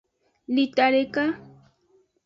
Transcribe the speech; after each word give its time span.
Lita 0.55 0.85
deka. 0.93 1.25